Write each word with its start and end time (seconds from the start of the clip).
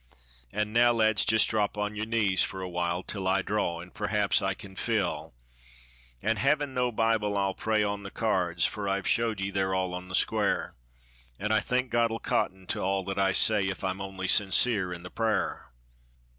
An' 0.51 0.73
now, 0.73 0.93
lads, 0.93 1.23
jist 1.25 1.47
drop 1.49 1.77
on 1.77 1.95
yer 1.95 2.05
knees 2.05 2.41
for 2.41 2.59
a 2.59 2.67
while 2.67 3.03
Till 3.03 3.27
I 3.27 3.43
draw, 3.43 3.79
and 3.79 3.93
perhaps 3.93 4.41
I 4.41 4.55
kin 4.55 4.75
fill; 4.75 5.35
An' 6.23 6.37
havin' 6.37 6.73
no 6.73 6.91
Bible, 6.91 7.37
I'll 7.37 7.53
pray 7.53 7.83
on 7.83 8.01
the 8.01 8.09
cards, 8.09 8.65
Fur 8.65 8.87
I've 8.87 9.07
showed 9.07 9.39
ye 9.39 9.51
they're 9.51 9.75
all 9.75 9.93
on 9.93 10.07
the 10.07 10.15
squar', 10.15 10.75
An' 11.39 11.51
I 11.51 11.59
think 11.59 11.91
God'll 11.91 12.17
cotton 12.17 12.65
to 12.69 12.81
all 12.81 13.03
that 13.05 13.19
I 13.19 13.31
say, 13.31 13.67
If 13.67 13.83
I'm 13.83 14.01
only 14.01 14.27
sincere 14.27 14.91
in 14.91 15.03
the 15.03 15.11
pra'r. 15.11 15.67